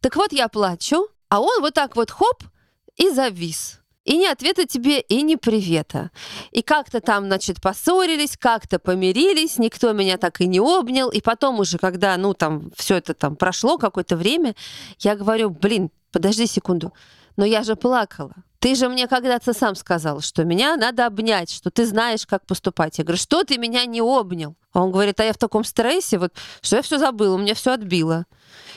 [0.00, 2.42] Так вот, я плачу, а он вот так вот хоп
[2.96, 3.80] и завис.
[4.06, 6.10] И ни ответа тебе, и ни привета.
[6.52, 11.10] И как-то там, значит, поссорились, как-то помирились, никто меня так и не обнял.
[11.10, 14.54] И потом уже, когда, ну, там, все это там прошло какое-то время,
[15.00, 16.92] я говорю, блин, подожди секунду,
[17.36, 18.34] но я же плакала.
[18.58, 22.98] Ты же мне когда-то сам сказал, что меня надо обнять, что ты знаешь, как поступать.
[22.98, 24.56] Я говорю, что ты меня не обнял?
[24.72, 27.54] А он говорит, а я в таком стрессе, вот, что я все забыла, у меня
[27.54, 28.24] все отбило.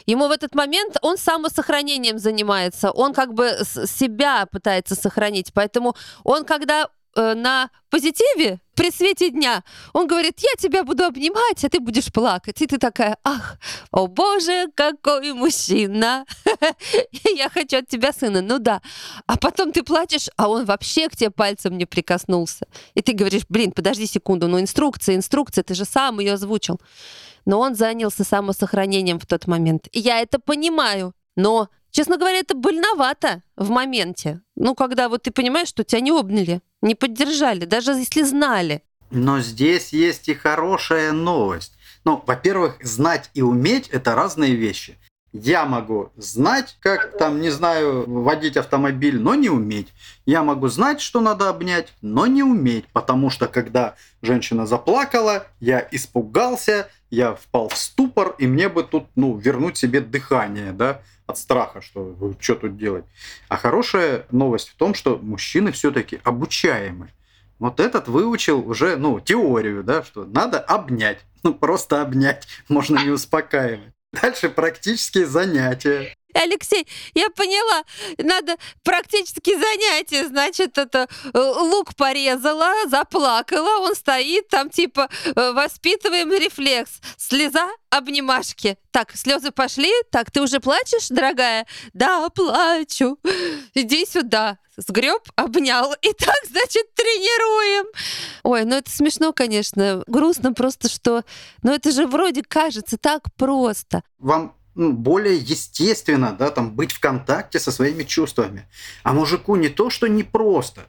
[0.06, 5.54] Ему в этот момент он самосохранением занимается, он как бы себя пытается сохранить.
[5.54, 6.90] Поэтому он, когда
[7.20, 9.64] э, на позитиве при свете дня.
[9.94, 12.62] Он говорит, я тебя буду обнимать, а ты будешь плакать.
[12.62, 13.58] И ты такая, ах,
[13.92, 16.26] о боже, какой мужчина.
[17.36, 18.42] Я хочу от тебя сына.
[18.42, 18.82] Ну да.
[19.28, 22.68] А потом ты плачешь, а он вообще к тебе пальцем не прикоснулся.
[22.94, 26.80] И ты говоришь, блин, подожди секунду, ну инструкция, инструкция, ты же сам ее озвучил.
[27.46, 29.88] Но он занялся самосохранением в тот момент.
[29.92, 31.14] И я это понимаю.
[31.36, 34.42] Но Честно говоря, это больновато в моменте.
[34.56, 38.84] Ну, когда вот ты понимаешь, что тебя не обняли, не поддержали, даже если знали.
[39.12, 41.74] Но здесь есть и хорошая новость.
[42.06, 44.99] Ну, во-первых, знать и уметь– это разные вещи.
[45.32, 49.90] Я могу знать, как там, не знаю, водить автомобиль, но не уметь.
[50.26, 52.88] Я могу знать, что надо обнять, но не уметь.
[52.94, 59.06] Потому что когда женщина заплакала, я испугался, я впал в ступор, и мне бы тут,
[59.16, 63.06] ну, вернуть себе дыхание, да, от страха, что что тут делать.
[63.50, 67.10] А хорошая новость в том, что мужчины все-таки обучаемы.
[67.60, 71.20] Вот этот выучил уже, ну, теорию, да, что надо обнять.
[71.44, 73.94] Ну, просто обнять, можно не успокаивать.
[74.12, 76.16] Дальше практические занятия.
[76.34, 77.84] Алексей, я поняла,
[78.18, 86.32] надо практически занятие, значит, это э, лук порезала, заплакала, он стоит там типа э, воспитываем
[86.32, 88.78] рефлекс, слеза, обнимашки.
[88.92, 91.66] Так, слезы пошли, так, ты уже плачешь, дорогая?
[91.94, 93.18] Да, плачу.
[93.74, 95.94] Иди сюда, сгреб, обнял.
[96.02, 97.86] И так, значит, тренируем.
[98.44, 100.04] Ой, ну это смешно, конечно.
[100.08, 101.24] Грустно просто, что...
[101.64, 104.04] Ну это же вроде кажется так просто.
[104.18, 108.66] Вам ну, более естественно, да, там, быть в контакте со своими чувствами.
[109.04, 110.84] А мужику не то, что непросто,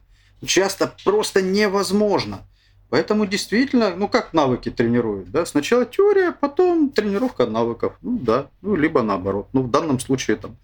[0.46, 2.46] часто просто невозможно.
[2.88, 5.44] Поэтому действительно, ну как навыки тренируют, да?
[5.44, 7.94] Сначала теория, потом тренировка навыков.
[8.00, 9.48] Ну да, ну либо наоборот.
[9.52, 10.56] Ну в данном случае там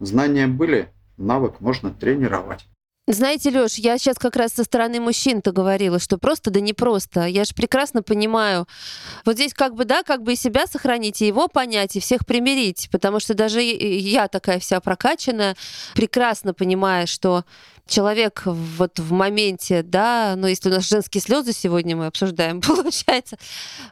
[0.00, 2.66] знания были, навык можно тренировать.
[3.06, 7.26] Знаете, Лёш, я сейчас как раз со стороны мужчин-то говорила, что просто да не просто.
[7.26, 8.66] Я же прекрасно понимаю.
[9.26, 12.24] Вот здесь как бы, да, как бы и себя сохранить, и его понять, и всех
[12.24, 12.88] примирить.
[12.90, 15.54] Потому что даже я такая вся прокачанная,
[15.94, 17.44] прекрасно понимаю, что
[17.86, 23.36] человек вот в моменте, да, ну если у нас женские слезы сегодня мы обсуждаем, получается,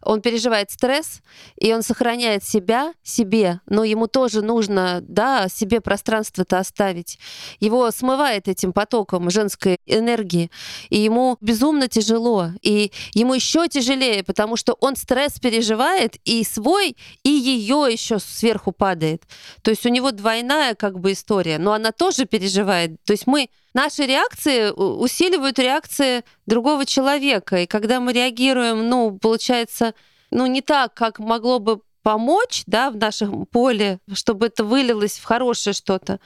[0.02, 1.20] он переживает стресс,
[1.56, 7.18] и он сохраняет себя себе, но ему тоже нужно, да, себе пространство-то оставить.
[7.60, 10.50] Его смывает этим потоком женской энергии,
[10.88, 16.96] и ему безумно тяжело, и ему еще тяжелее, потому что он стресс переживает и свой,
[17.24, 19.24] и ее еще сверху падает.
[19.62, 23.02] То есть у него двойная как бы история, но она тоже переживает.
[23.04, 27.58] То есть мы наши реакции усиливают реакции другого человека.
[27.58, 29.94] И когда мы реагируем, ну, получается,
[30.30, 35.24] ну, не так, как могло бы помочь да, в нашем поле, чтобы это вылилось в
[35.24, 36.20] хорошее что-то,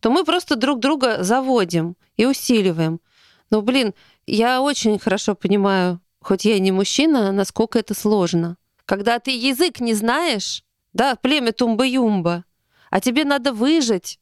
[0.00, 3.00] то мы просто друг друга заводим и усиливаем.
[3.50, 3.94] Но, блин,
[4.26, 8.56] я очень хорошо понимаю, хоть я и не мужчина, насколько это сложно.
[8.84, 12.44] Когда ты язык не знаешь, да, племя Тумба-Юмба,
[12.90, 14.18] а тебе надо выжить,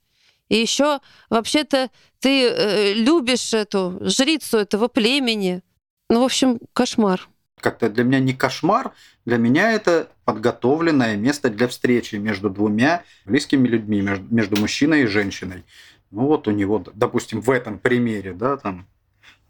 [0.50, 5.62] и еще вообще-то ты э, любишь эту жрицу этого племени.
[6.10, 7.28] Ну, в общем, кошмар.
[7.60, 8.92] Как-то для меня не кошмар,
[9.24, 15.06] для меня это подготовленное место для встречи между двумя близкими людьми, между, между мужчиной и
[15.06, 15.64] женщиной.
[16.10, 18.88] Ну вот у него, допустим, в этом примере, да, там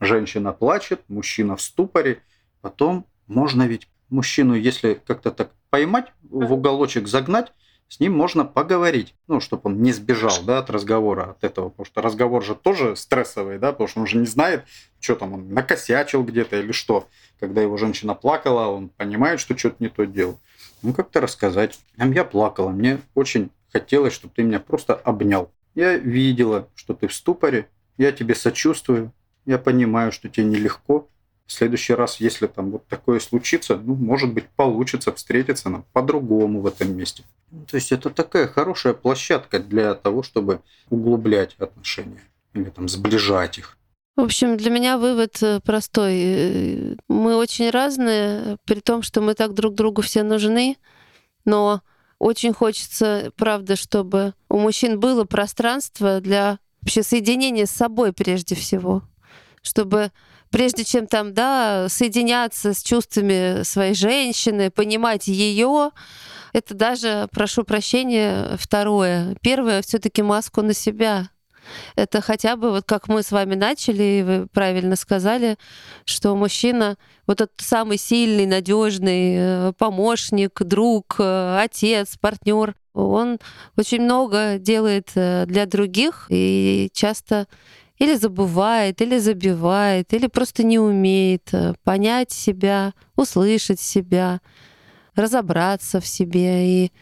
[0.01, 2.23] женщина плачет, мужчина в ступоре,
[2.61, 7.53] потом можно ведь мужчину, если как-то так поймать, в уголочек загнать,
[7.91, 11.85] с ним можно поговорить, ну, чтобы он не сбежал, да, от разговора, от этого, потому
[11.85, 14.65] что разговор же тоже стрессовый, да, потому что он же не знает,
[15.01, 17.09] что там он накосячил где-то или что.
[17.41, 20.39] Когда его женщина плакала, он понимает, что что-то не то делал.
[20.83, 21.81] Ну, как-то рассказать.
[21.97, 25.51] Я плакала, мне очень хотелось, чтобы ты меня просто обнял.
[25.75, 27.67] Я видела, что ты в ступоре,
[27.99, 29.13] я тебе сочувствую,
[29.47, 31.09] я понимаю, что тебе нелегко,
[31.51, 36.61] в следующий раз, если там вот такое случится, ну, может быть, получится встретиться нам по-другому
[36.61, 37.25] в этом месте.
[37.51, 40.61] Ну, то есть это такая хорошая площадка для того, чтобы
[40.91, 42.23] углублять отношения
[42.55, 43.77] или там сближать их.
[44.15, 46.15] В общем, для меня вывод э, простой.
[46.15, 50.77] Э, мы очень разные, при том, что мы так друг другу все нужны,
[51.45, 51.83] но
[52.21, 59.03] очень хочется, правда, чтобы у мужчин было пространство для вообще соединения с собой прежде всего,
[59.63, 60.13] чтобы
[60.51, 65.91] прежде чем там, да, соединяться с чувствами своей женщины, понимать ее,
[66.53, 69.37] это даже, прошу прощения, второе.
[69.41, 71.31] Первое, все-таки маску на себя.
[71.95, 75.57] Это хотя бы, вот как мы с вами начали, и вы правильно сказали,
[76.05, 76.97] что мужчина
[77.27, 83.39] вот этот самый сильный, надежный э, помощник, друг, э, отец, партнер, он
[83.77, 87.47] очень много делает э, для других и часто
[88.01, 94.41] или забывает, или забивает, или просто не умеет э, понять себя, услышать себя,
[95.15, 96.67] разобраться в себе.
[96.67, 96.93] И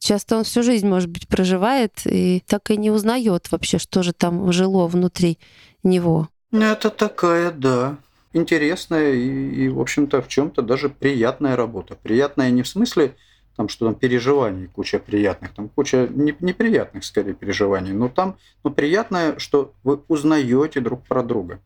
[0.00, 4.12] часто он всю жизнь, может быть, проживает и так и не узнает вообще, что же
[4.12, 5.38] там жило внутри
[5.84, 6.28] него.
[6.50, 7.96] Это такая, да,
[8.32, 11.96] интересная и, и в общем-то, в чем-то даже приятная работа.
[12.02, 13.14] Приятная не в смысле
[13.56, 19.38] там, что там переживаний куча приятных, там куча неприятных, скорее, переживаний, но там но приятное,
[19.38, 21.60] что вы узнаете друг про друга,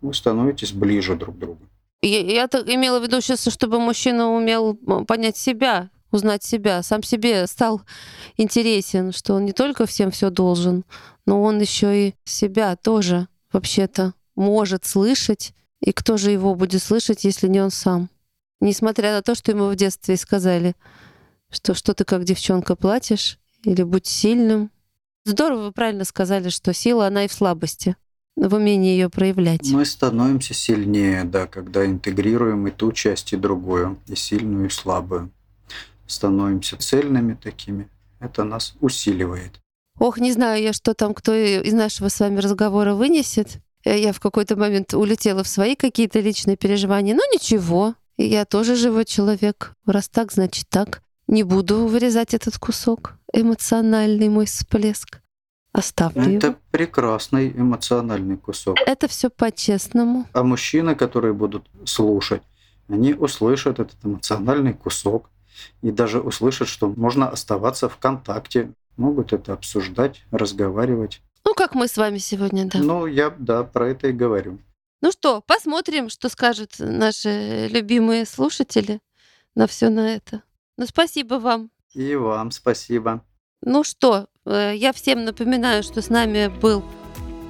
[0.00, 1.60] вы становитесь ближе друг к другу.
[2.02, 4.74] Я, я имела в виду сейчас, чтобы мужчина умел
[5.06, 7.82] понять себя, узнать себя, сам себе стал
[8.36, 10.84] интересен, что он не только всем все должен,
[11.26, 15.52] но он еще и себя тоже вообще-то может слышать.
[15.80, 18.08] И кто же его будет слышать, если не он сам?
[18.60, 20.74] Несмотря на то, что ему в детстве сказали—
[21.50, 24.70] что что ты как девчонка платишь, или будь сильным.
[25.24, 27.96] Здорово вы правильно сказали, что сила, она и в слабости,
[28.36, 29.68] в умении ее проявлять.
[29.70, 35.30] Мы становимся сильнее, да, когда интегрируем и ту часть, и другую, и сильную, и слабую.
[36.06, 37.88] Становимся цельными такими.
[38.20, 39.60] Это нас усиливает.
[39.98, 43.58] Ох, не знаю я, что там кто из нашего с вами разговора вынесет.
[43.84, 47.14] Э, я в какой-то момент улетела в свои какие-то личные переживания.
[47.14, 49.74] Ну ничего, я тоже живой человек.
[49.86, 51.02] Раз так, значит так.
[51.28, 53.14] Не буду вырезать этот кусок.
[53.32, 55.20] Эмоциональный мой всплеск.
[55.72, 56.56] Оставлю Это его.
[56.70, 58.78] прекрасный эмоциональный кусок.
[58.86, 60.26] Это все по-честному.
[60.32, 62.42] А мужчины, которые будут слушать,
[62.88, 65.28] они услышат этот эмоциональный кусок
[65.82, 71.20] и даже услышат, что можно оставаться в контакте, могут это обсуждать, разговаривать.
[71.44, 72.78] Ну, как мы с вами сегодня, да.
[72.78, 74.58] Ну, я, да, про это и говорю.
[75.02, 79.00] Ну что, посмотрим, что скажут наши любимые слушатели
[79.54, 80.42] на все на это.
[80.78, 81.70] Ну, спасибо вам.
[81.92, 83.24] И вам спасибо.
[83.62, 86.84] Ну что, э, я всем напоминаю, что с нами был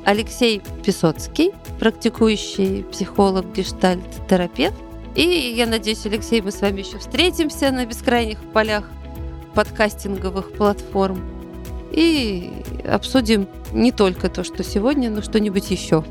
[0.06, 4.74] Алексей Песоцкий, практикующий психолог, гештальт-терапевт.
[5.14, 5.22] И
[5.54, 8.84] я надеюсь, Алексей, мы с вами еще встретимся на бескрайних полях
[9.54, 11.20] подкастинговых платформ
[11.92, 12.50] и
[12.88, 16.02] обсудим не только то, что сегодня, но что-нибудь еще.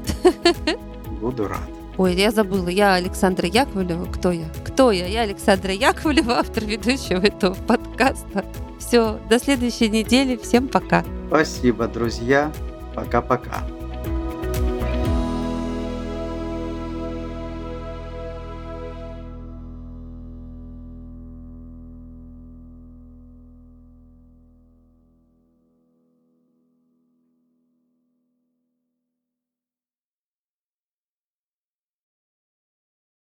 [1.20, 1.77] Буду рад.
[1.98, 4.06] Ой, я забыла, я Александра Яковлева.
[4.06, 4.46] Кто я?
[4.64, 5.08] Кто я?
[5.08, 8.46] Я Александра Яковлева, автор ведущего этого подкаста.
[8.80, 10.38] Все, до следующей недели.
[10.38, 11.04] Всем пока.
[11.28, 12.52] Спасибо, друзья.
[12.94, 13.66] Пока-пока.